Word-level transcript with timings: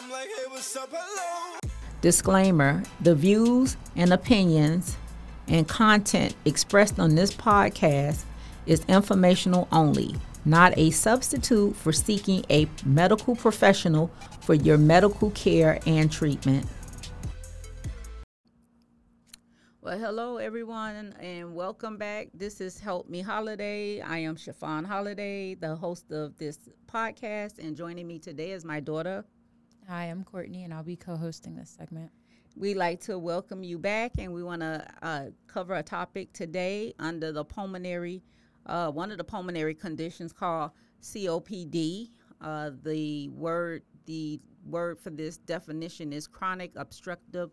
I'm 0.00 0.08
like, 0.12 0.28
hey, 0.28 0.44
what's 0.46 0.76
up? 0.76 0.90
Hello. 0.92 1.58
Disclaimer 2.02 2.84
The 3.00 3.16
views 3.16 3.76
and 3.96 4.12
opinions 4.12 4.96
and 5.48 5.66
content 5.66 6.36
expressed 6.44 7.00
on 7.00 7.16
this 7.16 7.32
podcast 7.32 8.22
is 8.66 8.84
informational 8.86 9.66
only, 9.72 10.14
not 10.44 10.72
a 10.78 10.92
substitute 10.92 11.74
for 11.74 11.92
seeking 11.92 12.44
a 12.48 12.68
medical 12.86 13.34
professional 13.34 14.08
for 14.40 14.54
your 14.54 14.78
medical 14.78 15.32
care 15.32 15.80
and 15.84 16.12
treatment. 16.12 16.64
Well, 19.80 19.98
hello 19.98 20.36
everyone, 20.36 21.16
and 21.18 21.56
welcome 21.56 21.96
back. 21.96 22.28
This 22.34 22.60
is 22.60 22.78
Help 22.78 23.08
Me 23.08 23.20
Holiday. 23.20 24.00
I 24.00 24.18
am 24.18 24.36
Chiffon 24.36 24.84
Holiday, 24.84 25.54
the 25.54 25.74
host 25.74 26.12
of 26.12 26.38
this 26.38 26.68
podcast, 26.86 27.58
and 27.58 27.76
joining 27.76 28.06
me 28.06 28.20
today 28.20 28.52
is 28.52 28.64
my 28.64 28.78
daughter. 28.78 29.24
Hi, 29.90 30.04
I'm 30.04 30.22
Courtney, 30.22 30.64
and 30.64 30.74
I'll 30.74 30.82
be 30.82 30.96
co 30.96 31.16
hosting 31.16 31.56
this 31.56 31.70
segment. 31.70 32.10
We'd 32.54 32.76
like 32.76 33.00
to 33.04 33.18
welcome 33.18 33.64
you 33.64 33.78
back, 33.78 34.12
and 34.18 34.34
we 34.34 34.42
want 34.42 34.60
to 34.60 34.86
uh, 35.00 35.24
cover 35.46 35.76
a 35.76 35.82
topic 35.82 36.30
today 36.34 36.92
under 36.98 37.32
the 37.32 37.42
pulmonary, 37.42 38.22
uh, 38.66 38.90
one 38.90 39.10
of 39.10 39.16
the 39.16 39.24
pulmonary 39.24 39.74
conditions 39.74 40.30
called 40.30 40.72
COPD. 41.00 42.10
Uh, 42.42 42.72
the 42.82 43.30
word, 43.30 43.82
the 44.04 44.38
word 44.66 45.00
for 45.00 45.08
this 45.08 45.38
definition 45.38 46.12
is 46.12 46.26
chronic 46.26 46.72
obstructive 46.76 47.48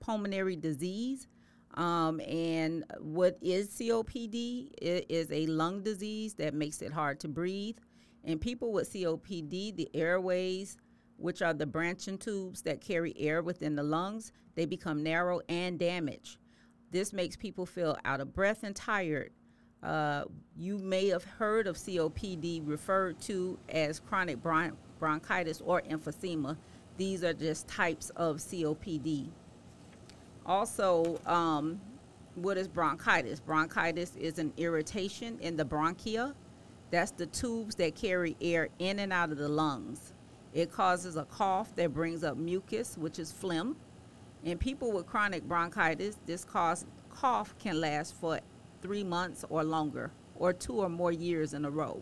pulmonary 0.00 0.56
disease. 0.56 1.28
Um, 1.74 2.18
and 2.20 2.84
what 2.98 3.36
is 3.42 3.68
COPD? 3.68 4.70
It 4.80 5.04
is 5.10 5.30
a 5.30 5.44
lung 5.48 5.82
disease 5.82 6.32
that 6.36 6.54
makes 6.54 6.80
it 6.80 6.94
hard 6.94 7.20
to 7.20 7.28
breathe. 7.28 7.76
And 8.24 8.40
people 8.40 8.72
with 8.72 8.90
COPD, 8.90 9.76
the 9.76 9.90
airways, 9.92 10.78
which 11.16 11.42
are 11.42 11.54
the 11.54 11.66
branching 11.66 12.18
tubes 12.18 12.62
that 12.62 12.80
carry 12.80 13.14
air 13.18 13.42
within 13.42 13.76
the 13.76 13.82
lungs, 13.82 14.32
they 14.54 14.66
become 14.66 15.02
narrow 15.02 15.40
and 15.48 15.78
damaged. 15.78 16.38
This 16.90 17.12
makes 17.12 17.36
people 17.36 17.66
feel 17.66 17.98
out 18.04 18.20
of 18.20 18.32
breath 18.32 18.62
and 18.62 18.74
tired. 18.74 19.32
Uh, 19.82 20.24
you 20.56 20.78
may 20.78 21.08
have 21.08 21.24
heard 21.24 21.66
of 21.66 21.76
COPD 21.76 22.62
referred 22.64 23.20
to 23.20 23.58
as 23.68 24.00
chronic 24.00 24.40
bron- 24.42 24.76
bronchitis 24.98 25.60
or 25.60 25.82
emphysema. 25.82 26.56
These 26.96 27.22
are 27.22 27.34
just 27.34 27.68
types 27.68 28.10
of 28.10 28.38
COPD. 28.38 29.28
Also, 30.46 31.20
um, 31.26 31.80
what 32.34 32.56
is 32.56 32.66
bronchitis? 32.66 33.40
Bronchitis 33.40 34.16
is 34.16 34.38
an 34.38 34.52
irritation 34.56 35.38
in 35.40 35.56
the 35.56 35.64
bronchia. 35.64 36.34
That's 36.90 37.10
the 37.10 37.26
tubes 37.26 37.74
that 37.76 37.94
carry 37.94 38.36
air 38.40 38.68
in 38.78 39.00
and 39.00 39.12
out 39.12 39.32
of 39.32 39.38
the 39.38 39.48
lungs. 39.48 40.13
It 40.54 40.70
causes 40.70 41.16
a 41.16 41.24
cough 41.24 41.74
that 41.74 41.92
brings 41.92 42.22
up 42.22 42.36
mucus, 42.36 42.96
which 42.96 43.18
is 43.18 43.32
phlegm. 43.32 43.76
In 44.44 44.56
people 44.56 44.92
with 44.92 45.04
chronic 45.04 45.42
bronchitis, 45.42 46.16
this 46.26 46.44
cause, 46.44 46.86
cough 47.10 47.54
can 47.58 47.80
last 47.80 48.14
for 48.14 48.38
three 48.80 49.02
months 49.02 49.44
or 49.50 49.64
longer, 49.64 50.12
or 50.36 50.52
two 50.52 50.74
or 50.74 50.88
more 50.88 51.10
years 51.10 51.54
in 51.54 51.64
a 51.64 51.70
row. 51.70 52.00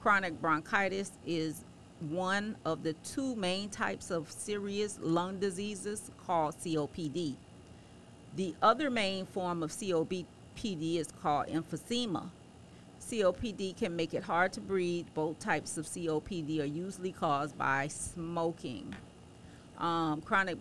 Chronic 0.00 0.40
bronchitis 0.40 1.12
is 1.24 1.64
one 2.00 2.56
of 2.64 2.82
the 2.82 2.94
two 3.04 3.36
main 3.36 3.68
types 3.68 4.10
of 4.10 4.30
serious 4.30 4.98
lung 5.00 5.38
diseases 5.38 6.10
called 6.26 6.56
COPD. 6.56 7.36
The 8.34 8.54
other 8.60 8.90
main 8.90 9.26
form 9.26 9.62
of 9.62 9.70
COPD 9.70 10.96
is 10.96 11.08
called 11.22 11.46
emphysema. 11.46 12.30
COPD 13.10 13.74
can 13.76 13.96
make 13.96 14.12
it 14.12 14.22
hard 14.22 14.52
to 14.52 14.60
breathe. 14.60 15.06
Both 15.14 15.38
types 15.38 15.78
of 15.78 15.86
COPD 15.86 16.60
are 16.60 16.64
usually 16.64 17.12
caused 17.12 17.56
by 17.56 17.88
smoking. 17.88 18.94
Um, 19.78 20.20
chronic, 20.20 20.58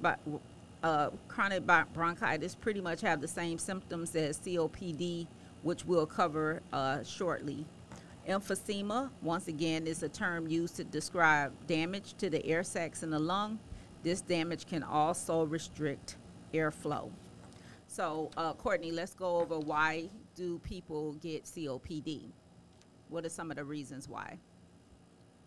uh, 0.81 1.09
chronic 1.27 1.63
bronchitis 1.93 2.55
pretty 2.55 2.79
much 2.79 3.01
have 3.01 3.19
the 3.19 3.27
same 3.27 3.57
symptoms 3.57 4.15
as 4.15 4.39
COPD, 4.39 5.27
which 5.63 5.83
we'll 5.85 6.05
cover 6.05 6.61
uh, 6.71 7.03
shortly. 7.03 7.65
Emphysema, 8.27 9.09
once 9.21 9.47
again, 9.47 9.85
is 9.85 10.03
a 10.03 10.09
term 10.09 10.47
used 10.47 10.75
to 10.77 10.83
describe 10.83 11.51
damage 11.65 12.13
to 12.15 12.29
the 12.29 12.45
air 12.45 12.63
sacs 12.63 13.03
in 13.03 13.09
the 13.09 13.19
lung. 13.19 13.59
This 14.03 14.21
damage 14.21 14.67
can 14.67 14.83
also 14.83 15.45
restrict 15.45 16.17
airflow. 16.53 17.09
So, 17.87 18.29
uh, 18.37 18.53
Courtney, 18.53 18.91
let's 18.91 19.13
go 19.13 19.37
over 19.37 19.59
why 19.59 20.09
do 20.37 20.59
people 20.59 21.13
get 21.13 21.45
COPD? 21.45 22.29
What 23.09 23.25
are 23.25 23.29
some 23.29 23.49
of 23.49 23.57
the 23.57 23.63
reasons 23.63 24.07
why? 24.07 24.37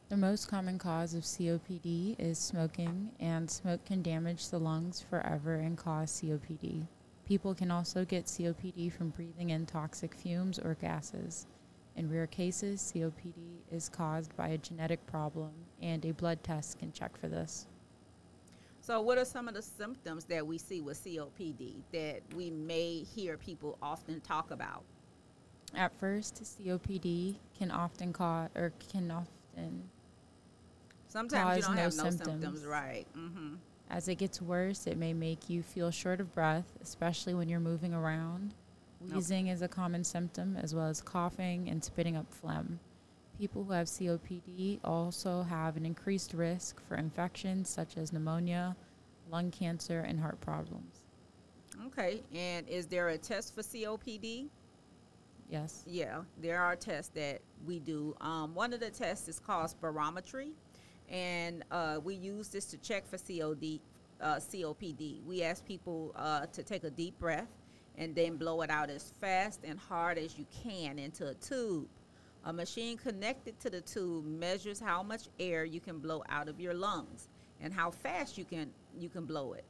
The 0.09 0.17
most 0.17 0.49
common 0.49 0.81
cause 0.81 1.15
of 1.15 1.23
COPD 1.23 2.17
is 2.19 2.41
smoking, 2.41 3.13
and 3.21 3.49
smoke 3.49 3.85
can 3.85 4.03
damage 4.03 4.49
the 4.49 4.59
lungs 4.59 5.01
forever 5.01 5.55
and 5.55 5.79
cause 5.79 6.21
COPD. 6.21 6.89
People 7.25 7.55
can 7.55 7.71
also 7.71 8.05
get 8.05 8.25
COPD 8.25 8.93
from 8.93 9.11
breathing 9.11 9.51
in 9.51 9.65
toxic 9.65 10.13
fumes 10.13 10.59
or 10.59 10.75
gases. 10.75 11.47
In 11.95 12.11
rare 12.11 12.27
cases, 12.27 12.93
COPD 12.93 13.61
is 13.71 13.89
caused 13.89 14.37
by 14.37 14.49
a 14.49 14.59
genetic 14.59 15.07
problem, 15.07 15.53
and 15.81 16.05
a 16.05 16.13
blood 16.13 16.43
test 16.43 16.81
can 16.81 16.91
check 16.91 17.17
for 17.17 17.29
this. 17.29 17.69
So, 18.91 19.01
what 19.01 19.19
are 19.19 19.25
some 19.25 19.47
of 19.47 19.55
the 19.55 19.63
symptoms 19.63 20.25
that 20.25 20.45
we 20.45 20.59
see 20.59 20.81
with 20.81 21.01
COPD 21.05 21.75
that 21.93 22.23
we 22.35 22.51
may 22.51 23.05
hear 23.15 23.37
people 23.37 23.79
often 23.81 24.21
talk 24.21 24.51
about? 24.51 24.83
At 25.77 25.97
first, 26.01 26.43
COPD 26.43 27.37
can 27.57 27.71
often 27.71 28.13
cause 28.13 28.49
or 28.57 28.73
can 28.93 29.13
often 29.13 29.89
sometimes 31.07 31.59
you 31.59 31.63
don't 31.63 31.77
no 31.77 31.83
have 31.83 31.95
no 31.95 32.03
symptoms, 32.03 32.27
symptoms 32.27 32.67
right? 32.67 33.07
Mm-hmm. 33.17 33.55
As 33.91 34.09
it 34.09 34.17
gets 34.17 34.43
worse, 34.43 34.89
it 34.89 34.99
may 34.99 35.13
make 35.13 35.49
you 35.49 35.63
feel 35.63 35.93
short 35.93 36.21
of 36.21 36.35
breath, 36.35 36.67
especially 36.83 37.35
when 37.35 37.49
you're 37.49 37.61
moving 37.61 37.95
around. 37.95 38.55
Wheezing 39.09 39.47
nope. 39.47 39.55
is 39.55 39.63
a 39.63 39.69
common 39.69 40.03
symptom, 40.03 40.57
as 40.57 40.75
well 40.75 40.89
as 40.89 41.01
coughing 41.01 41.69
and 41.69 41.85
spitting 41.85 42.17
up 42.17 42.27
phlegm. 42.29 42.81
People 43.41 43.65
who 43.65 43.73
have 43.73 43.87
COPD 43.87 44.81
also 44.85 45.41
have 45.45 45.79
an 45.79 45.87
increased 45.87 46.35
risk 46.35 46.79
for 46.87 46.97
infections 46.97 47.71
such 47.71 47.97
as 47.97 48.13
pneumonia, 48.13 48.77
lung 49.31 49.51
cancer, 49.51 50.01
and 50.01 50.21
heart 50.21 50.39
problems. 50.43 51.01
Okay, 51.87 52.23
and 52.35 52.69
is 52.69 52.85
there 52.85 53.09
a 53.09 53.17
test 53.17 53.55
for 53.55 53.63
COPD? 53.63 54.51
Yes. 55.49 55.85
Yeah, 55.87 56.21
there 56.43 56.61
are 56.61 56.77
tests 56.77 57.13
that 57.15 57.41
we 57.65 57.79
do. 57.79 58.15
Um, 58.21 58.55
one 58.55 58.75
of 58.75 58.81
the 58.81 58.91
tests 58.91 59.27
is 59.27 59.39
called 59.41 59.73
spirometry, 59.75 60.51
and 61.09 61.65
uh, 61.71 61.99
we 62.05 62.17
use 62.17 62.49
this 62.49 62.67
to 62.67 62.77
check 62.77 63.09
for 63.09 63.17
COD, 63.17 63.81
uh, 64.21 64.35
COPD. 64.35 65.25
We 65.25 65.43
ask 65.45 65.65
people 65.65 66.13
uh, 66.15 66.45
to 66.45 66.63
take 66.63 66.85
a 66.85 66.91
deep 66.91 67.19
breath 67.19 67.49
and 67.97 68.15
then 68.15 68.37
blow 68.37 68.61
it 68.61 68.69
out 68.69 68.91
as 68.91 69.15
fast 69.19 69.61
and 69.65 69.79
hard 69.79 70.19
as 70.19 70.39
you 70.39 70.45
can 70.63 70.99
into 70.99 71.29
a 71.29 71.35
tube. 71.37 71.89
A 72.45 72.53
machine 72.53 72.97
connected 72.97 73.61
to 73.61 73.71
the 73.71 73.83
tube 73.83 74.25
measures 74.25 74.81
how 74.81 75.03
much 75.03 75.29
air 75.39 75.65
you 75.65 75.81
can 75.81 75.99
blow 75.99 76.23
out 76.29 76.49
of 76.49 76.59
your 76.59 76.73
lungs 76.73 77.29
and 77.61 77.73
how 77.73 77.91
fast 77.91 78.39
you 78.39 78.45
can 78.45 78.71
you 78.99 79.11
can 79.11 79.27
blow 79.27 79.53
it. 79.53 79.65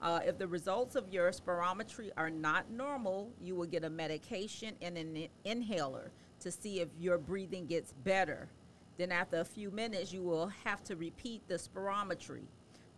Uh, 0.00 0.20
if 0.24 0.38
the 0.38 0.46
results 0.46 0.94
of 0.94 1.08
your 1.12 1.30
spirometry 1.30 2.10
are 2.16 2.30
not 2.30 2.70
normal, 2.70 3.30
you 3.40 3.54
will 3.54 3.66
get 3.66 3.84
a 3.84 3.90
medication 3.90 4.74
and 4.80 4.96
an 4.96 5.28
inhaler 5.44 6.10
to 6.40 6.50
see 6.50 6.80
if 6.80 6.88
your 6.98 7.18
breathing 7.18 7.66
gets 7.66 7.92
better. 8.04 8.48
Then, 8.96 9.12
after 9.12 9.38
a 9.38 9.44
few 9.44 9.70
minutes, 9.70 10.12
you 10.12 10.22
will 10.22 10.48
have 10.64 10.82
to 10.84 10.96
repeat 10.96 11.46
the 11.48 11.54
spirometry. 11.54 12.46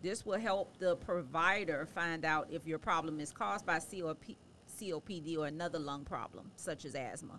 This 0.03 0.25
will 0.25 0.39
help 0.39 0.79
the 0.79 0.97
provider 0.97 1.87
find 1.87 2.25
out 2.25 2.49
if 2.51 2.67
your 2.67 2.79
problem 2.79 3.21
is 3.21 3.33
caused 3.33 3.67
by 3.67 3.79
COPD 3.79 5.39
or 5.39 5.47
another 5.47 5.79
lung 5.79 6.05
problem, 6.05 6.51
such 6.57 6.87
as 6.87 6.95
asthma. 6.95 7.39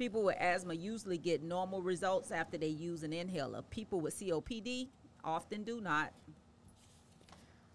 People 0.00 0.22
with 0.22 0.36
asthma 0.40 0.72
usually 0.72 1.18
get 1.18 1.42
normal 1.42 1.82
results 1.82 2.30
after 2.30 2.56
they 2.56 2.68
use 2.68 3.02
an 3.02 3.12
inhaler. 3.12 3.60
People 3.60 4.00
with 4.00 4.18
COPD 4.18 4.88
often 5.22 5.62
do 5.62 5.78
not. 5.78 6.14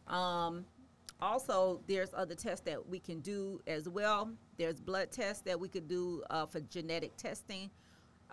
Um, 0.08 0.66
also, 1.22 1.82
there's 1.86 2.10
other 2.16 2.34
tests 2.34 2.66
that 2.66 2.90
we 2.90 2.98
can 2.98 3.20
do 3.20 3.62
as 3.68 3.88
well. 3.88 4.32
There's 4.58 4.82
blood 4.82 5.12
tests 5.12 5.44
that 5.44 5.60
we 5.60 5.68
could 5.68 5.88
do 5.88 6.24
uh, 6.32 6.48
for 6.48 6.62
genetic 6.62 7.16
testing. 7.16 7.70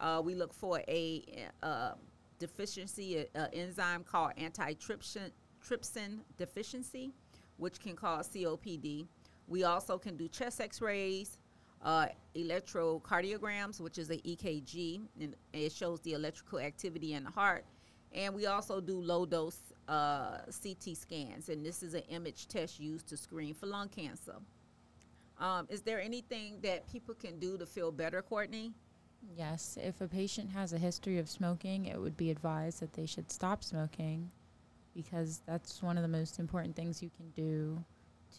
Uh, 0.00 0.22
we 0.24 0.34
look 0.34 0.54
for 0.54 0.80
a 0.88 1.22
uh, 1.62 1.90
deficiency, 2.38 3.26
an 3.34 3.48
enzyme 3.52 4.04
called 4.04 4.32
antitrypsin 4.38 5.32
trypsin 5.62 6.20
deficiency, 6.38 7.12
which 7.58 7.78
can 7.78 7.94
cause 7.94 8.30
COPD. 8.30 9.06
We 9.48 9.64
also 9.64 9.98
can 9.98 10.16
do 10.16 10.28
chest 10.28 10.62
x-rays, 10.62 11.36
uh, 11.82 12.06
electrocardiograms, 12.36 13.80
which 13.80 13.98
is 13.98 14.10
an 14.10 14.18
EKG, 14.18 15.00
and 15.20 15.34
it 15.52 15.72
shows 15.72 16.00
the 16.00 16.12
electrical 16.14 16.58
activity 16.58 17.14
in 17.14 17.24
the 17.24 17.30
heart. 17.30 17.64
And 18.12 18.34
we 18.34 18.46
also 18.46 18.80
do 18.80 19.00
low 19.00 19.26
dose 19.26 19.58
uh, 19.88 20.38
CT 20.62 20.96
scans, 20.96 21.48
and 21.48 21.64
this 21.64 21.82
is 21.82 21.94
an 21.94 22.02
image 22.08 22.46
test 22.48 22.78
used 22.78 23.08
to 23.08 23.16
screen 23.16 23.54
for 23.54 23.66
lung 23.66 23.88
cancer. 23.88 24.36
Um, 25.40 25.66
is 25.70 25.80
there 25.80 26.00
anything 26.00 26.58
that 26.62 26.90
people 26.92 27.14
can 27.14 27.38
do 27.38 27.58
to 27.58 27.66
feel 27.66 27.90
better, 27.90 28.22
Courtney? 28.22 28.72
Yes. 29.36 29.78
If 29.80 30.00
a 30.00 30.08
patient 30.08 30.50
has 30.50 30.72
a 30.72 30.78
history 30.78 31.18
of 31.18 31.28
smoking, 31.28 31.86
it 31.86 32.00
would 32.00 32.16
be 32.16 32.30
advised 32.30 32.80
that 32.80 32.92
they 32.92 33.06
should 33.06 33.30
stop 33.30 33.64
smoking. 33.64 34.30
because 34.94 35.40
that's 35.46 35.82
one 35.82 35.96
of 35.96 36.02
the 36.02 36.08
most 36.08 36.38
important 36.38 36.76
things 36.76 37.02
you 37.02 37.10
can 37.16 37.30
do 37.30 37.82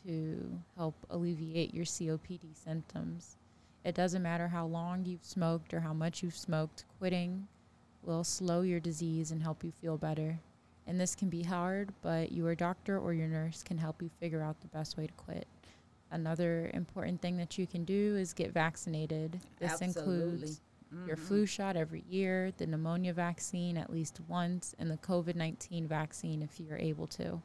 to 0.05 0.59
help 0.75 0.95
alleviate 1.09 1.73
your 1.73 1.85
COPD 1.85 2.55
symptoms. 2.55 3.37
It 3.83 3.95
doesn't 3.95 4.21
matter 4.23 4.47
how 4.47 4.65
long 4.65 5.05
you've 5.05 5.25
smoked 5.25 5.73
or 5.73 5.81
how 5.81 5.93
much 5.93 6.23
you've 6.23 6.35
smoked, 6.37 6.85
quitting 6.99 7.47
will 8.01 8.23
slow 8.23 8.61
your 8.61 8.79
disease 8.79 9.31
and 9.31 9.41
help 9.41 9.63
you 9.63 9.71
feel 9.71 9.97
better. 9.97 10.39
And 10.87 10.99
this 10.99 11.15
can 11.15 11.29
be 11.29 11.43
hard, 11.43 11.93
but 12.01 12.31
your 12.31 12.55
doctor 12.55 12.99
or 12.99 13.13
your 13.13 13.27
nurse 13.27 13.63
can 13.63 13.77
help 13.77 14.01
you 14.01 14.09
figure 14.19 14.41
out 14.41 14.59
the 14.61 14.67
best 14.67 14.97
way 14.97 15.07
to 15.07 15.13
quit. 15.13 15.47
Another 16.11 16.69
important 16.73 17.21
thing 17.21 17.37
that 17.37 17.57
you 17.57 17.65
can 17.65 17.85
do 17.85 18.15
is 18.17 18.33
get 18.33 18.51
vaccinated. 18.51 19.39
This 19.59 19.81
Absolutely. 19.81 20.13
includes 20.13 20.61
your 21.07 21.15
Mhm. 21.15 21.19
flu 21.19 21.45
shot 21.45 21.75
every 21.75 22.03
year, 22.07 22.51
the 22.57 22.67
pneumonia 22.67 23.13
vaccine 23.13 23.77
at 23.77 23.89
least 23.89 24.19
once, 24.27 24.75
and 24.77 24.91
the 24.91 24.97
COVID 24.97 25.35
19 25.35 25.87
vaccine 25.87 26.41
if 26.43 26.59
you're 26.59 26.77
able 26.77 27.07
to. 27.07 27.41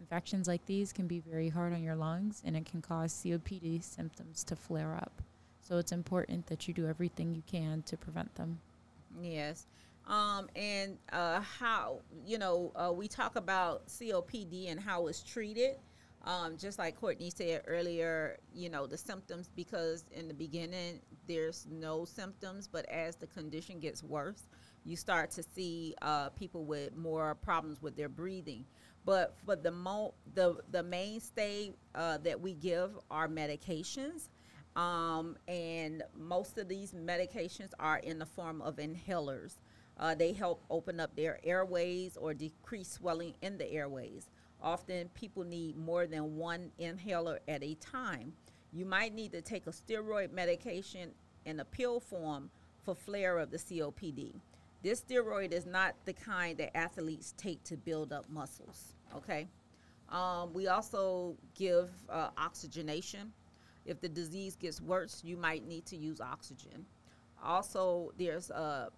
Infections 0.00 0.48
like 0.48 0.64
these 0.64 0.92
can 0.92 1.06
be 1.06 1.20
very 1.20 1.50
hard 1.50 1.72
on 1.74 1.82
your 1.82 1.94
lungs 1.94 2.42
and 2.44 2.56
it 2.56 2.64
can 2.64 2.80
cause 2.80 3.12
COPD 3.12 3.82
symptoms 3.82 4.42
to 4.44 4.56
flare 4.56 4.96
up. 4.96 5.22
So 5.60 5.76
it's 5.76 5.92
important 5.92 6.46
that 6.46 6.66
you 6.66 6.74
do 6.74 6.88
everything 6.88 7.34
you 7.34 7.42
can 7.46 7.82
to 7.82 7.96
prevent 7.96 8.34
them. 8.34 8.58
Yes. 9.20 9.66
Um, 10.06 10.48
and 10.56 10.96
uh, 11.12 11.40
how, 11.40 12.00
you 12.26 12.38
know, 12.38 12.72
uh, 12.74 12.92
we 12.92 13.06
talk 13.06 13.36
about 13.36 13.86
COPD 13.86 14.70
and 14.70 14.80
how 14.80 15.06
it's 15.06 15.22
treated. 15.22 15.76
Um, 16.24 16.56
just 16.58 16.78
like 16.78 17.00
Courtney 17.00 17.30
said 17.30 17.62
earlier, 17.66 18.38
you 18.54 18.68
know, 18.68 18.86
the 18.86 18.98
symptoms, 18.98 19.48
because 19.54 20.04
in 20.12 20.28
the 20.28 20.34
beginning 20.34 21.00
there's 21.26 21.66
no 21.70 22.04
symptoms, 22.04 22.68
but 22.70 22.86
as 22.88 23.16
the 23.16 23.26
condition 23.26 23.78
gets 23.80 24.02
worse, 24.02 24.46
you 24.84 24.96
start 24.96 25.30
to 25.32 25.42
see 25.42 25.94
uh, 26.02 26.30
people 26.30 26.64
with 26.64 26.96
more 26.96 27.34
problems 27.34 27.82
with 27.82 27.96
their 27.96 28.08
breathing. 28.08 28.64
But 29.04 29.34
for 29.44 29.56
the 29.56 29.70
mo- 29.70 30.14
the 30.34 30.56
the 30.70 30.82
mainstay 30.82 31.72
uh, 31.94 32.18
that 32.18 32.40
we 32.40 32.54
give 32.54 32.90
are 33.10 33.28
medications, 33.28 34.28
um, 34.76 35.36
and 35.48 36.02
most 36.16 36.58
of 36.58 36.68
these 36.68 36.92
medications 36.92 37.70
are 37.78 37.98
in 37.98 38.18
the 38.18 38.26
form 38.26 38.60
of 38.62 38.76
inhalers. 38.76 39.54
Uh, 39.98 40.14
they 40.14 40.32
help 40.32 40.62
open 40.70 41.00
up 41.00 41.14
their 41.16 41.38
airways 41.44 42.16
or 42.16 42.32
decrease 42.32 42.92
swelling 42.92 43.34
in 43.42 43.58
the 43.58 43.70
airways. 43.70 44.28
Often 44.62 45.10
people 45.14 45.44
need 45.44 45.76
more 45.76 46.06
than 46.06 46.36
one 46.36 46.70
inhaler 46.78 47.40
at 47.48 47.62
a 47.62 47.74
time. 47.74 48.32
You 48.72 48.84
might 48.86 49.14
need 49.14 49.32
to 49.32 49.42
take 49.42 49.66
a 49.66 49.70
steroid 49.70 50.32
medication 50.32 51.10
in 51.44 51.60
a 51.60 51.64
pill 51.64 52.00
form 52.00 52.50
for 52.84 52.94
flare 52.94 53.38
of 53.38 53.50
the 53.50 53.58
COPD. 53.58 54.34
This 54.82 55.02
steroid 55.02 55.52
is 55.52 55.66
not 55.66 55.94
the 56.04 56.12
kind 56.12 56.56
that 56.58 56.76
athletes 56.76 57.34
take 57.36 57.62
to 57.64 57.76
build 57.76 58.12
up 58.12 58.28
muscles. 58.30 58.94
Okay. 59.14 59.46
Um, 60.08 60.52
we 60.52 60.68
also 60.68 61.36
give 61.54 61.90
uh, 62.08 62.30
oxygenation. 62.36 63.32
If 63.84 64.00
the 64.00 64.08
disease 64.08 64.56
gets 64.56 64.80
worse, 64.80 65.22
you 65.24 65.36
might 65.36 65.66
need 65.66 65.86
to 65.86 65.96
use 65.96 66.20
oxygen. 66.20 66.84
Also, 67.42 68.12
there's 68.18 68.50
uh, 68.50 68.88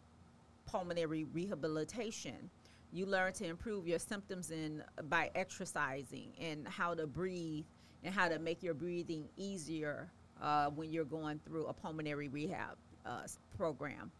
pulmonary 0.66 1.24
rehabilitation. 1.24 2.50
You 2.92 3.06
learn 3.06 3.32
to 3.34 3.46
improve 3.46 3.86
your 3.86 3.98
symptoms 3.98 4.50
in 4.50 4.82
by 5.08 5.30
exercising 5.34 6.32
and 6.40 6.66
how 6.68 6.94
to 6.94 7.06
breathe 7.06 7.64
and 8.04 8.14
how 8.14 8.28
to 8.28 8.38
make 8.38 8.62
your 8.62 8.74
breathing 8.74 9.28
easier 9.36 10.10
uh, 10.40 10.68
when 10.70 10.92
you're 10.92 11.04
going 11.04 11.40
through 11.44 11.66
a 11.66 11.72
pulmonary 11.72 12.28
rehab 12.28 12.76
uh, 13.06 13.22
program. 13.56 14.10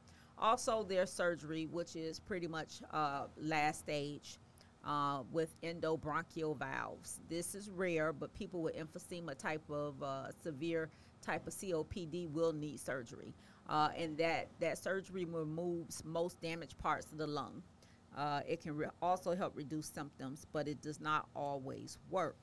Also, 0.43 0.83
their 0.83 1.07
surgery, 1.07 1.67
which 1.67 1.95
is 1.95 2.19
pretty 2.19 2.49
much 2.49 2.83
uh, 2.91 3.27
last 3.41 3.79
stage 3.79 4.39
uh, 4.85 5.23
with 5.31 5.55
endobronchial 5.63 6.59
valves. 6.59 7.21
This 7.29 7.55
is 7.55 7.71
rare, 7.71 8.13
but 8.13 8.35
people 8.35 8.61
with 8.61 8.75
emphysema 8.77 9.39
type 9.39 9.63
of 9.71 10.03
uh, 10.03 10.33
severe 10.43 10.91
type 11.25 11.47
of 11.47 11.53
COPD 11.53 12.29
will 12.33 12.53
need 12.53 12.81
surgery, 12.81 13.33
uh, 13.69 13.91
and 13.97 14.19
that 14.19 14.49
that 14.59 14.79
surgery 14.79 15.25
removes 15.25 16.03
most 16.05 16.41
damaged 16.41 16.77
parts 16.77 17.13
of 17.13 17.19
the 17.19 17.27
lung. 17.27 17.63
Uh, 18.19 18.41
it 18.47 18.61
can 18.61 18.77
re- 18.77 18.89
also 19.01 19.37
help 19.37 19.57
reduce 19.57 19.87
symptoms, 19.87 20.45
but 20.53 20.67
it 20.67 20.83
does 20.83 21.01
not 21.01 21.29
always 21.37 21.99
work. 22.11 22.37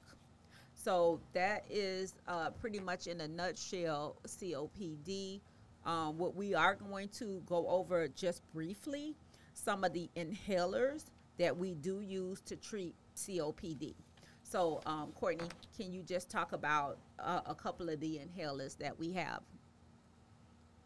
So 0.74 1.20
that 1.34 1.66
is 1.70 2.16
uh, 2.30 2.52
pretty 2.52 2.80
much 2.80 3.08
in 3.08 3.20
a 3.20 3.28
nutshell 3.28 4.16
COPD. 4.26 5.42
Um, 5.90 6.20
what 6.20 6.36
we 6.36 6.54
are 6.54 6.76
going 6.76 7.10
to 7.18 7.42
go 7.48 7.68
over 7.68 8.08
just 8.10 8.44
briefly 8.54 9.16
some 9.56 9.84
of 9.84 9.92
the 9.92 10.08
inhalers 10.16 11.06
that 11.40 11.58
we 11.58 11.74
do 11.74 12.02
use 12.02 12.42
to 12.42 12.56
treat 12.56 12.94
COPD. 13.16 13.96
So, 14.44 14.82
um, 14.86 15.12
Courtney, 15.20 15.48
can 15.76 15.92
you 15.92 16.04
just 16.04 16.30
talk 16.30 16.54
about 16.54 17.00
uh, 17.18 17.42
a 17.48 17.56
couple 17.56 17.90
of 17.90 18.00
the 18.02 18.20
inhalers 18.20 18.78
that 18.78 19.00
we 19.00 19.14
have? 19.14 19.42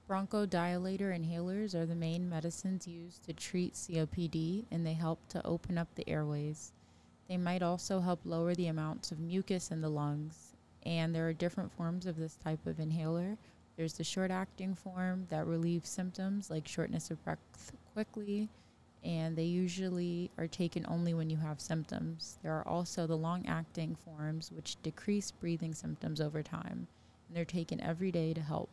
Bronchodilator 0.10 1.14
inhalers 1.14 1.76
are 1.76 1.86
the 1.86 1.96
main 1.96 2.30
medicines 2.30 2.88
used 2.88 3.26
to 3.26 3.34
treat 3.34 3.74
COPD 3.74 4.64
and 4.72 4.86
they 4.86 4.94
help 4.94 5.20
to 5.28 5.46
open 5.46 5.78
up 5.78 5.90
the 5.96 6.10
airways. 6.10 6.72
They 7.28 7.36
might 7.36 7.62
also 7.62 8.00
help 8.00 8.22
lower 8.24 8.56
the 8.56 8.68
amounts 8.68 9.12
of 9.12 9.20
mucus 9.20 9.70
in 9.70 9.82
the 9.82 9.90
lungs. 9.90 10.54
And 10.86 11.14
there 11.14 11.28
are 11.28 11.34
different 11.34 11.74
forms 11.74 12.06
of 12.06 12.16
this 12.16 12.38
type 12.42 12.66
of 12.66 12.80
inhaler. 12.80 13.38
There's 13.76 13.94
the 13.94 14.04
short 14.04 14.30
acting 14.30 14.76
form 14.76 15.26
that 15.30 15.48
relieves 15.48 15.90
symptoms 15.90 16.50
like 16.50 16.68
shortness 16.68 17.10
of 17.10 17.24
breath 17.24 17.40
quickly, 17.94 18.50
and 19.04 19.36
they 19.36 19.44
usually 19.44 20.30
are 20.38 20.48
taken 20.48 20.86
only 20.88 21.14
when 21.14 21.30
you 21.30 21.38
have 21.38 21.60
symptoms. 21.60 22.38
There 22.44 22.54
are 22.54 22.68
also 22.68 23.08
the 23.08 23.18
long 23.18 23.46
acting 23.48 23.96
forms 23.96 24.52
which 24.52 24.82
decrease 24.84 25.32
breathing 25.32 25.74
symptoms 25.74 26.22
over 26.22 26.44
time, 26.44 26.88
and 27.28 27.36
they're 27.36 27.46
taken 27.46 27.82
every 27.82 28.12
day 28.12 28.34
to 28.34 28.42
help 28.42 28.70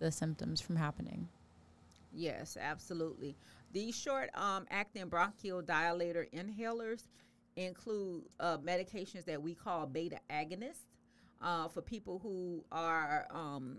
the 0.00 0.10
symptoms 0.10 0.60
from 0.60 0.76
happening. 0.76 1.28
Yes, 2.12 2.56
absolutely. 2.60 3.36
These 3.72 3.96
short 3.96 4.30
um, 4.34 4.66
acting 4.70 5.08
bronchial 5.08 5.62
dilator 5.62 6.26
inhalers 6.32 7.04
include 7.56 8.24
uh, 8.40 8.58
medications 8.58 9.24
that 9.24 9.40
we 9.40 9.54
call 9.54 9.86
beta 9.86 10.18
agonists 10.30 10.86
uh, 11.40 11.68
for 11.68 11.82
people 11.82 12.18
who 12.20 12.64
are 12.72 13.26
um, 13.30 13.78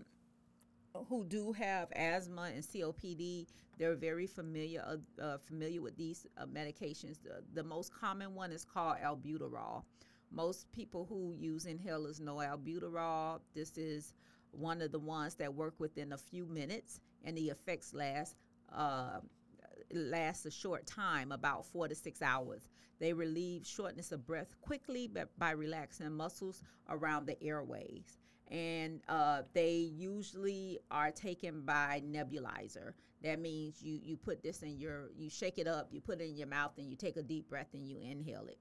who 1.08 1.24
do 1.24 1.52
have 1.52 1.90
asthma 1.92 2.50
and 2.54 2.62
COPD. 2.62 3.46
They're 3.78 3.94
very 3.94 4.26
familiar 4.26 4.82
uh, 4.86 5.22
uh, 5.22 5.38
familiar 5.38 5.82
with 5.82 5.96
these 5.96 6.26
uh, 6.38 6.46
medications. 6.46 7.22
The, 7.22 7.42
the 7.54 7.62
most 7.62 7.92
common 7.92 8.34
one 8.34 8.52
is 8.52 8.64
called 8.64 8.96
albuterol. 9.04 9.82
Most 10.30 10.70
people 10.72 11.06
who 11.08 11.34
use 11.38 11.66
inhalers 11.66 12.20
know 12.20 12.36
albuterol. 12.36 13.40
This 13.54 13.76
is 13.76 14.14
one 14.50 14.80
of 14.80 14.92
the 14.92 14.98
ones 14.98 15.34
that 15.34 15.52
work 15.54 15.74
within 15.78 16.12
a 16.12 16.18
few 16.18 16.46
minutes, 16.46 17.00
and 17.24 17.36
the 17.36 17.50
effects 17.50 17.92
last 17.92 18.36
uh, 18.74 19.20
lasts 19.92 20.46
a 20.46 20.50
short 20.50 20.86
time, 20.86 21.32
about 21.32 21.64
four 21.66 21.88
to 21.88 21.94
six 21.94 22.22
hours. 22.22 22.68
They 22.98 23.12
relieve 23.12 23.66
shortness 23.66 24.12
of 24.12 24.26
breath 24.26 24.54
quickly 24.62 25.06
by, 25.06 25.24
by 25.38 25.50
relaxing 25.50 26.12
muscles 26.12 26.62
around 26.88 27.26
the 27.26 27.42
airways. 27.42 28.18
And 28.50 29.00
uh, 29.08 29.42
they 29.54 29.74
usually 29.74 30.78
are 30.90 31.10
taken 31.10 31.62
by 31.62 32.02
nebulizer. 32.06 32.92
That 33.22 33.40
means 33.40 33.82
you, 33.82 33.98
you 34.02 34.16
put 34.16 34.42
this 34.42 34.62
in 34.62 34.78
your, 34.78 35.10
you 35.16 35.28
shake 35.30 35.58
it 35.58 35.66
up, 35.66 35.88
you 35.90 36.00
put 36.00 36.20
it 36.20 36.28
in 36.28 36.36
your 36.36 36.46
mouth, 36.46 36.72
and 36.78 36.88
you 36.88 36.96
take 36.96 37.16
a 37.16 37.22
deep 37.22 37.48
breath 37.48 37.68
and 37.72 37.88
you 37.88 37.98
inhale 37.98 38.46
it. 38.46 38.58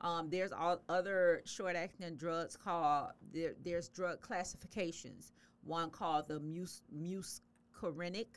Um, 0.00 0.30
there's 0.30 0.52
all 0.52 0.80
other 0.88 1.42
short-acting 1.44 2.16
drugs 2.16 2.56
called 2.56 3.10
there, 3.32 3.54
there's 3.62 3.88
drug 3.88 4.20
classifications. 4.20 5.32
One 5.62 5.90
called 5.90 6.28
the 6.28 6.40
mus, 6.40 6.82
muscarinic 6.96 8.28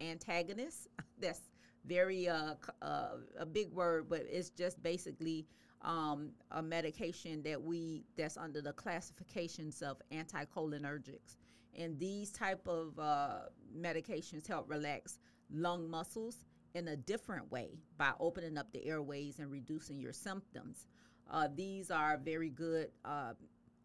antagonist. 0.00 0.88
That's 1.20 1.40
very 1.86 2.28
uh, 2.28 2.54
uh, 2.82 3.08
a 3.38 3.46
big 3.46 3.70
word, 3.72 4.08
but 4.08 4.24
it's 4.28 4.50
just 4.50 4.82
basically 4.82 5.46
um, 5.84 6.30
a 6.50 6.62
medication 6.62 7.42
that 7.42 7.62
we 7.62 8.04
that's 8.16 8.36
under 8.36 8.60
the 8.60 8.72
classifications 8.72 9.82
of 9.82 10.00
anticholinergics. 10.12 11.36
And 11.76 11.98
these 11.98 12.30
type 12.30 12.66
of 12.66 12.98
uh, 12.98 13.38
medications 13.76 14.46
help 14.46 14.68
relax 14.68 15.18
lung 15.52 15.90
muscles 15.90 16.46
in 16.74 16.88
a 16.88 16.96
different 16.96 17.50
way 17.50 17.78
by 17.96 18.12
opening 18.18 18.58
up 18.58 18.72
the 18.72 18.84
airways 18.86 19.38
and 19.38 19.50
reducing 19.50 20.00
your 20.00 20.12
symptoms. 20.12 20.86
Uh, 21.30 21.48
these 21.54 21.90
are 21.90 22.18
very 22.18 22.50
good 22.50 22.90
uh, 23.04 23.32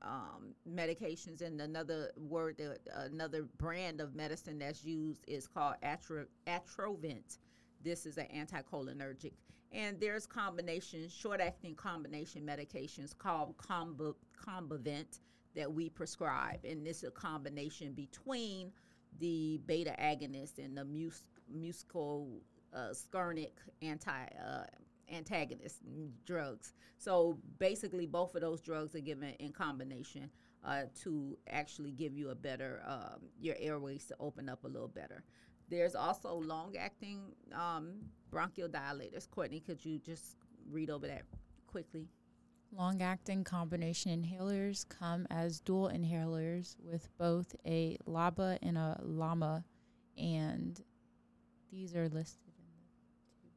um, 0.01 0.53
medications. 0.67 1.41
And 1.41 1.61
another 1.61 2.11
word, 2.17 2.61
another 2.93 3.43
brand 3.57 4.01
of 4.01 4.15
medicine 4.15 4.59
that's 4.59 4.83
used 4.83 5.23
is 5.27 5.47
called 5.47 5.75
Atro- 5.83 6.27
Atrovent. 6.47 7.37
This 7.83 8.05
is 8.05 8.17
an 8.17 8.27
anticholinergic. 8.35 9.33
And 9.71 9.99
there's 9.99 10.25
combination, 10.25 11.07
short-acting 11.09 11.75
combination 11.75 12.43
medications 12.43 13.15
called 13.15 13.55
Combo, 13.57 14.15
Combivent 14.43 15.19
that 15.55 15.71
we 15.71 15.89
prescribe. 15.89 16.65
And 16.65 16.85
this 16.85 16.97
is 16.97 17.09
a 17.09 17.11
combination 17.11 17.93
between 17.93 18.71
the 19.19 19.59
beta 19.65 19.95
agonist 19.99 20.57
and 20.57 20.75
the 20.75 20.85
mus- 20.85 21.23
musical 21.51 22.41
uh, 22.73 22.93
anti 23.81 24.11
uh, 24.11 24.63
antagonist 25.11 25.81
drugs. 26.25 26.73
So 26.97 27.37
basically, 27.57 28.05
both 28.05 28.35
of 28.35 28.41
those 28.41 28.61
drugs 28.61 28.95
are 28.95 28.99
given 28.99 29.33
in 29.39 29.51
combination 29.51 30.29
uh, 30.63 30.83
to 31.03 31.37
actually 31.49 31.91
give 31.91 32.15
you 32.15 32.29
a 32.29 32.35
better 32.35 32.81
um, 32.85 33.21
your 33.39 33.55
airways 33.59 34.05
to 34.05 34.15
open 34.19 34.49
up 34.49 34.63
a 34.63 34.67
little 34.67 34.87
better. 34.87 35.23
There's 35.69 35.95
also 35.95 36.33
long-acting 36.35 37.21
um, 37.53 37.93
bronchodilators. 38.31 39.29
Courtney, 39.29 39.59
could 39.59 39.83
you 39.85 39.99
just 39.99 40.35
read 40.69 40.89
over 40.89 41.07
that 41.07 41.23
quickly? 41.67 42.07
Long 42.71 43.01
acting 43.01 43.43
combination 43.43 44.11
inhalers 44.11 44.87
come 44.87 45.25
as 45.31 45.59
dual 45.59 45.89
inhalers 45.89 46.75
with 46.83 47.07
both 47.17 47.55
a 47.65 47.97
LABA 48.07 48.59
and 48.61 48.77
a 48.77 48.99
LAMA, 49.03 49.63
and 50.17 50.79
these 51.71 51.95
are 51.95 52.07
listed 52.09 52.53
in 52.59 52.63
the 52.63 53.49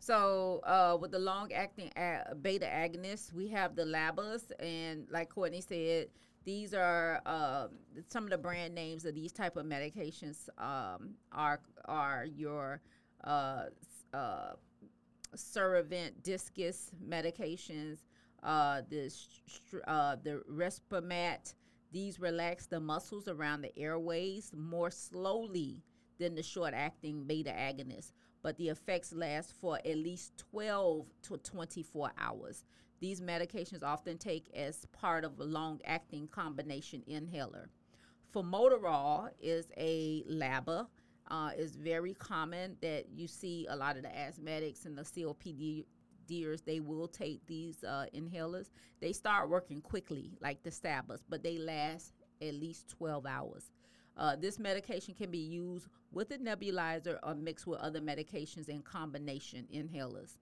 So, 0.00 0.60
uh, 0.64 0.98
with 1.00 1.12
the 1.12 1.20
long 1.20 1.52
acting 1.52 1.92
a- 1.96 2.34
beta 2.34 2.66
agonists, 2.66 3.32
we 3.32 3.46
have 3.48 3.76
the 3.76 3.84
LABAs, 3.84 4.50
and 4.58 5.06
like 5.10 5.28
Courtney 5.28 5.60
said, 5.60 6.08
these 6.44 6.74
are 6.74 7.20
uh, 7.24 7.68
some 8.08 8.24
of 8.24 8.30
the 8.30 8.38
brand 8.38 8.74
names 8.74 9.04
of 9.04 9.14
these 9.14 9.32
type 9.32 9.56
of 9.56 9.64
medications 9.66 10.48
um, 10.58 11.14
are 11.32 11.60
are 11.86 12.26
your 12.26 12.80
uh, 13.24 13.64
uh, 14.12 14.52
Diskus 15.34 16.90
medications, 17.06 17.98
uh, 18.42 18.82
the 18.88 19.10
uh, 19.86 20.16
the 20.22 20.42
Respimat. 20.50 21.54
These 21.92 22.18
relax 22.18 22.66
the 22.66 22.80
muscles 22.80 23.28
around 23.28 23.62
the 23.62 23.78
airways 23.78 24.52
more 24.52 24.90
slowly 24.90 25.80
than 26.18 26.34
the 26.34 26.42
short-acting 26.42 27.24
beta 27.24 27.50
agonists, 27.50 28.12
but 28.42 28.56
the 28.56 28.68
effects 28.68 29.12
last 29.12 29.52
for 29.60 29.78
at 29.78 29.96
least 29.96 30.36
12 30.50 31.06
to 31.22 31.36
24 31.36 32.10
hours. 32.18 32.64
These 33.00 33.20
medications 33.20 33.82
often 33.82 34.18
take 34.18 34.50
as 34.54 34.86
part 34.92 35.24
of 35.24 35.38
a 35.38 35.44
long-acting 35.44 36.28
combination 36.28 37.02
inhaler. 37.06 37.68
Formoterol 38.34 39.30
is 39.40 39.66
a 39.76 40.24
LABA 40.30 40.86
uh, 41.30 41.50
is 41.56 41.76
very 41.76 42.14
common 42.14 42.76
that 42.82 43.06
you 43.14 43.26
see 43.26 43.66
a 43.68 43.76
lot 43.76 43.96
of 43.96 44.02
the 44.02 44.08
asthmatics 44.08 44.84
and 44.84 44.96
the 44.96 45.02
COPD 45.02 45.84
deers 46.26 46.62
they 46.62 46.80
will 46.80 47.08
take 47.08 47.46
these 47.46 47.84
uh, 47.84 48.06
inhalers. 48.14 48.70
They 49.00 49.12
start 49.12 49.48
working 49.48 49.80
quickly 49.80 50.32
like 50.40 50.62
the 50.62 50.70
stabas 50.70 51.20
but 51.28 51.42
they 51.42 51.58
last 51.58 52.12
at 52.42 52.54
least 52.54 52.88
12 52.90 53.26
hours. 53.26 53.70
Uh, 54.16 54.36
this 54.36 54.58
medication 54.58 55.14
can 55.14 55.30
be 55.30 55.38
used 55.38 55.88
with 56.12 56.30
a 56.30 56.38
nebulizer 56.38 57.18
or 57.22 57.34
mixed 57.34 57.66
with 57.66 57.80
other 57.80 58.00
medications 58.00 58.68
in 58.68 58.80
combination 58.82 59.66
inhalers 59.74 60.36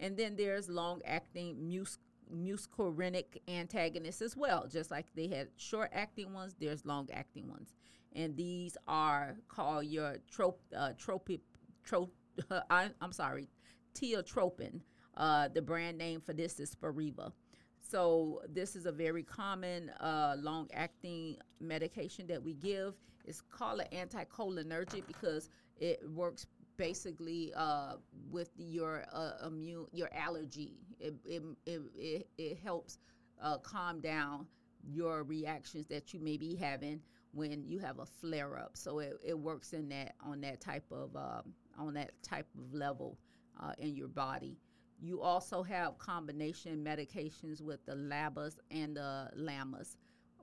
and 0.00 0.16
then 0.16 0.34
there's 0.34 0.68
long 0.68 1.00
acting 1.04 1.68
mus- 1.68 1.98
muscarinic 2.34 3.38
antagonists 3.48 4.22
as 4.22 4.36
well 4.36 4.66
just 4.66 4.90
like 4.90 5.06
they 5.14 5.28
had 5.28 5.48
short 5.56 5.90
acting 5.92 6.32
ones 6.34 6.54
there's 6.58 6.84
long 6.84 7.08
acting 7.12 7.48
ones 7.48 7.74
and 8.14 8.36
these 8.36 8.76
are 8.88 9.36
called 9.48 9.86
your 9.86 10.16
trop, 10.30 10.60
uh, 10.76 10.92
tropic, 10.98 11.40
trop, 11.84 12.10
I, 12.70 12.90
am 13.00 13.12
sorry, 13.12 13.48
tiotropium. 13.94 14.80
Uh, 15.16 15.48
the 15.48 15.62
brand 15.62 15.98
name 15.98 16.20
for 16.20 16.32
this 16.32 16.58
is 16.60 16.74
Spiriva. 16.74 17.32
So 17.80 18.42
this 18.48 18.76
is 18.76 18.86
a 18.86 18.92
very 18.92 19.22
common 19.22 19.90
uh, 20.00 20.36
long-acting 20.38 21.36
medication 21.60 22.26
that 22.28 22.42
we 22.42 22.54
give. 22.54 22.94
It's 23.24 23.40
called 23.40 23.80
an 23.80 24.08
anticholinergic 24.08 25.06
because 25.06 25.50
it 25.76 26.00
works 26.08 26.46
basically 26.80 27.52
uh, 27.54 27.96
with 28.30 28.50
your 28.56 29.04
uh, 29.12 29.46
immune, 29.46 29.86
your 29.92 30.08
allergy. 30.14 30.78
It, 30.98 31.14
it, 31.26 31.42
it, 31.66 32.26
it, 32.38 32.58
helps 32.58 32.98
uh, 33.42 33.58
calm 33.58 34.00
down 34.00 34.46
your 34.82 35.22
reactions 35.22 35.86
that 35.88 36.14
you 36.14 36.20
may 36.20 36.38
be 36.38 36.56
having 36.56 37.00
when 37.32 37.64
you 37.66 37.78
have 37.80 37.98
a 37.98 38.06
flare 38.06 38.58
up. 38.58 38.78
So 38.78 39.00
it, 39.00 39.20
it 39.22 39.38
works 39.38 39.74
in 39.74 39.90
that 39.90 40.14
on 40.24 40.40
that 40.40 40.62
type 40.62 40.86
of 40.90 41.14
um, 41.14 41.52
on 41.78 41.92
that 41.94 42.12
type 42.22 42.48
of 42.58 42.72
level 42.72 43.18
uh, 43.62 43.72
in 43.78 43.94
your 43.94 44.08
body. 44.08 44.56
You 45.02 45.20
also 45.20 45.62
have 45.62 45.98
combination 45.98 46.82
medications 46.82 47.60
with 47.60 47.84
the 47.84 47.94
LABAs 47.94 48.56
and 48.70 48.96
the 48.96 49.30
LAMAs. 49.36 49.96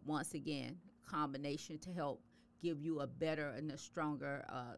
Once 0.06 0.36
again, 0.36 0.78
combination 1.04 1.80
to 1.80 1.92
help 1.92 2.22
give 2.62 2.82
you 2.82 3.02
a 3.02 3.08
better 3.08 3.50
and 3.50 3.72
a 3.72 3.78
stronger, 3.78 4.46
uh, 4.50 4.76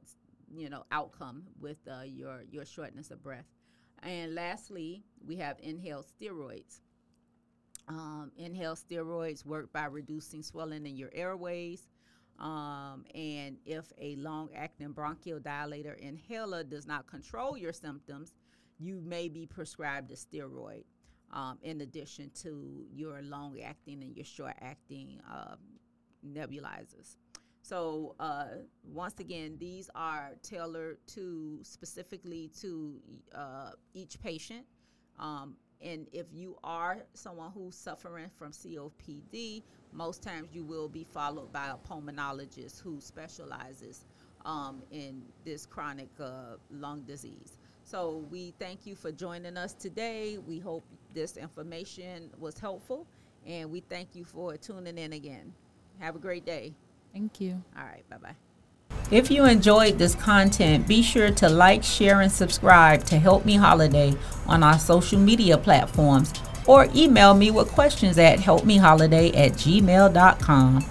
you 0.56 0.70
know, 0.70 0.84
outcome 0.92 1.44
with 1.60 1.78
uh, 1.88 2.04
your 2.04 2.44
your 2.50 2.66
shortness 2.66 3.12
of 3.12 3.24
breath. 3.24 3.46
And 4.04 4.34
lastly, 4.34 5.04
we 5.26 5.36
have 5.38 5.58
inhaled 5.62 6.06
steroids. 6.08 6.82
Um, 7.88 8.32
inhaled 8.38 8.78
steroids 8.78 9.46
work 9.46 9.74
by 9.74 9.86
reducing 9.86 10.44
swelling 10.44 10.86
in 10.86 10.96
your 10.96 11.10
airways, 11.12 11.90
um, 12.40 13.04
and 13.14 13.58
if 13.66 13.92
a 13.98 14.16
long 14.16 14.50
acting 14.56 14.94
bronchodilator 14.94 15.98
inhaler 15.98 16.64
does 16.64 16.86
not 16.86 17.08
control 17.08 17.58
your 17.58 17.74
symptoms, 17.74 18.34
you 18.78 19.02
may 19.02 19.28
be 19.28 19.46
prescribed 19.46 20.12
a 20.12 20.16
steroid 20.16 20.84
um, 21.34 21.58
in 21.62 21.82
addition 21.82 22.32
to 22.42 22.86
your 22.94 23.22
long 23.22 23.60
acting 23.60 24.02
and 24.04 24.16
your 24.16 24.26
short 24.26 24.56
acting 24.62 25.20
um, 25.30 25.58
nebulizers. 26.26 27.18
So, 27.70 28.16
uh, 28.20 28.46
once 28.92 29.20
again, 29.20 29.56
these 29.60 29.92
are 29.94 30.32
tailored 30.42 30.98
to 31.10 31.60
specifically 31.62 32.50
to 32.62 32.96
uh, 33.36 33.72
each 33.94 34.20
patient. 34.24 34.66
Um, 35.20 35.56
and 35.80 36.08
if 36.12 36.26
you 36.34 36.58
are 36.64 36.98
someone 37.14 37.52
who's 37.54 37.76
suffering 37.76 38.32
from 38.40 38.54
COPD, 38.54 39.62
most 39.94 40.24
times 40.24 40.50
you 40.52 40.64
will 40.64 40.90
be 40.90 41.04
followed 41.04 41.54
by 41.54 41.68
a 41.68 41.76
pulmonologist 41.88 42.82
who 42.82 43.00
specializes 43.00 44.04
um, 44.46 44.82
in 44.90 45.22
this 45.46 45.68
chronic 45.68 46.10
uh, 46.20 46.56
lung 46.72 47.04
disease. 47.04 47.60
So 47.84 48.26
we 48.32 48.52
thank 48.58 48.88
you 48.88 48.96
for 48.96 49.12
joining 49.12 49.58
us 49.58 49.74
today. 49.74 50.40
We 50.40 50.58
hope 50.58 50.84
this 51.14 51.38
information 51.38 52.32
was 52.40 52.58
helpful, 52.58 53.06
and 53.46 53.70
we 53.70 53.82
thank 53.82 54.16
you 54.16 54.24
for 54.24 54.58
tuning 54.58 54.98
in 54.98 55.14
again. 55.14 55.54
Have 56.00 56.16
a 56.16 56.20
great 56.20 56.48
day. 56.48 56.74
Thank 57.14 57.42
you. 57.42 57.62
All 57.78 57.84
right, 57.84 58.08
bye 58.10 58.18
bye. 58.18 58.36
If 59.12 59.32
you 59.32 59.46
enjoyed 59.46 59.98
this 59.98 60.14
content, 60.16 60.88
be 60.88 61.02
sure 61.02 61.32
to 61.32 61.50
like, 61.50 61.84
share, 61.84 62.22
and 62.22 62.32
subscribe 62.32 63.04
to 63.06 63.18
Help 63.18 63.46
Me 63.46 63.56
Holiday 63.56 64.14
on 64.46 64.62
our 64.64 64.78
social 64.78 65.20
media 65.20 65.58
platforms 65.58 66.34
or 66.68 66.88
email 66.96 67.34
me 67.34 67.50
with 67.50 67.70
questions 67.70 68.20
at 68.20 68.38
helpmeholiday 68.38 69.36
at 69.36 69.54
gmail.com. 69.54 70.86